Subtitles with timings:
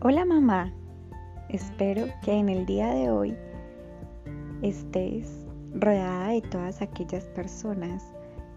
[0.00, 0.72] Hola mamá,
[1.48, 3.36] espero que en el día de hoy
[4.62, 8.12] estés rodeada de todas aquellas personas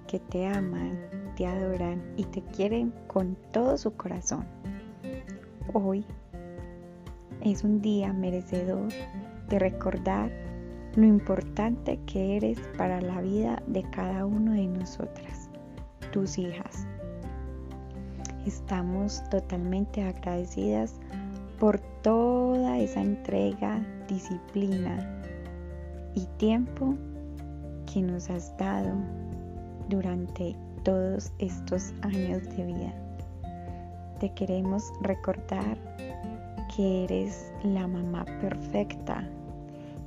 [0.07, 0.99] que te aman,
[1.35, 4.45] te adoran y te quieren con todo su corazón.
[5.73, 6.05] Hoy
[7.41, 8.89] es un día merecedor
[9.49, 10.29] de recordar
[10.95, 15.49] lo importante que eres para la vida de cada uno de nosotras,
[16.11, 16.85] tus hijas.
[18.45, 20.99] Estamos totalmente agradecidas
[21.61, 25.21] por toda esa entrega, disciplina
[26.15, 26.95] y tiempo
[27.85, 28.95] que nos has dado
[29.87, 32.93] durante todos estos años de vida.
[34.19, 35.77] Te queremos recordar
[36.75, 39.29] que eres la mamá perfecta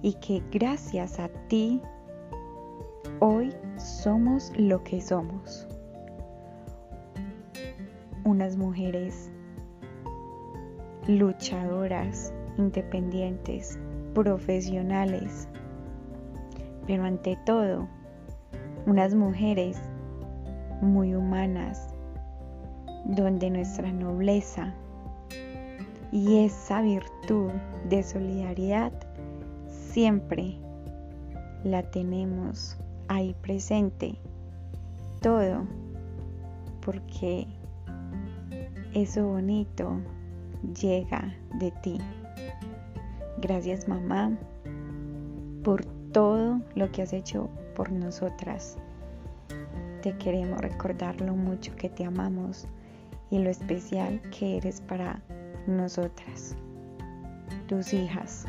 [0.02, 1.80] y que gracias a ti
[3.20, 5.68] hoy somos lo que somos.
[8.24, 9.30] Unas mujeres
[11.07, 13.79] luchadoras, independientes,
[14.15, 15.49] profesionales,
[16.87, 17.88] pero ante todo,
[18.87, 19.79] unas mujeres
[20.80, 21.95] muy humanas,
[23.05, 24.73] donde nuestra nobleza
[26.13, 27.51] y esa virtud
[27.88, 28.93] de solidaridad
[29.69, 30.57] siempre
[31.65, 34.15] la tenemos ahí presente.
[35.21, 35.66] Todo
[36.85, 37.47] porque
[38.95, 39.99] eso bonito
[40.73, 41.98] llega de ti.
[43.38, 44.32] Gracias mamá
[45.62, 48.79] por todo lo que has hecho por nosotras.
[50.02, 52.68] Te queremos recordar lo mucho que te amamos
[53.30, 55.20] y lo especial que eres para
[55.66, 56.54] nosotras,
[57.66, 58.46] tus hijas.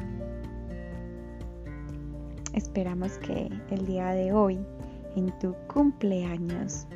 [2.54, 4.60] Esperamos que el día de hoy,
[5.16, 6.88] en tu cumpleaños,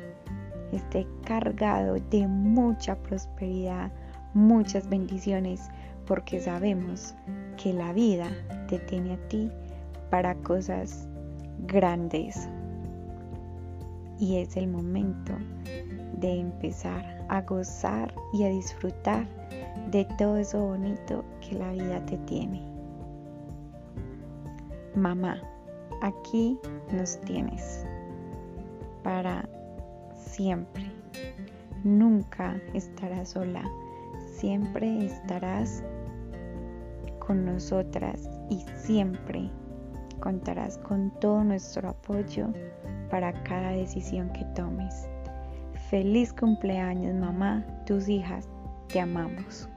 [0.72, 3.90] esté cargado de mucha prosperidad,
[4.34, 5.68] muchas bendiciones
[6.06, 7.14] porque sabemos
[7.56, 8.28] que la vida
[8.68, 9.50] te tiene a ti
[10.10, 11.08] para cosas
[11.66, 12.48] grandes.
[14.18, 15.32] Y es el momento
[16.18, 19.26] de empezar a gozar y a disfrutar
[19.90, 22.62] de todo eso bonito que la vida te tiene.
[24.94, 25.40] Mamá,
[26.02, 26.58] aquí
[26.92, 27.84] nos tienes
[29.02, 29.48] para
[30.16, 30.90] siempre.
[31.84, 33.62] Nunca estarás sola
[34.40, 35.84] siempre estarás
[37.18, 39.50] con nosotras y siempre
[40.18, 42.48] contarás con todo nuestro apoyo
[43.10, 45.08] para cada decisión que tomes.
[45.90, 48.48] Feliz cumpleaños mamá, tus hijas,
[48.88, 49.68] te amamos.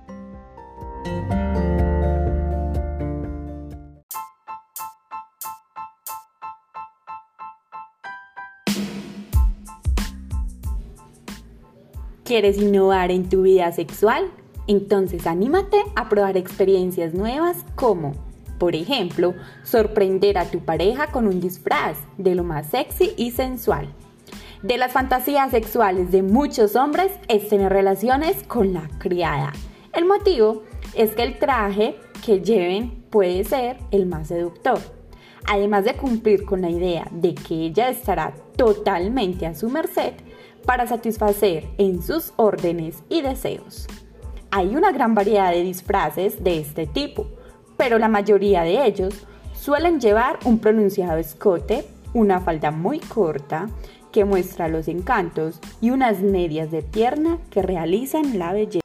[12.24, 14.31] ¿Quieres innovar en tu vida sexual?
[14.68, 18.13] Entonces anímate a probar experiencias nuevas como,
[18.57, 23.94] por ejemplo, sorprender a tu pareja con un disfraz de lo más sexy y sensual.
[24.62, 29.51] De las fantasías sexuales de muchos hombres es tener relaciones con la criada.
[29.91, 30.63] El motivo
[30.95, 34.80] es que el traje que lleven puede ser el más seductor.
[35.45, 40.13] Además de cumplir con la idea de que ella estará totalmente a su merced
[40.66, 43.88] para satisfacer en sus órdenes y deseos.
[44.56, 47.25] Hay una gran variedad de disfraces de este tipo,
[47.75, 49.25] pero la mayoría de ellos
[49.56, 53.69] suelen llevar un pronunciado escote, una falda muy corta
[54.12, 58.83] que muestra los encantos y unas medias de pierna que realizan la belleza.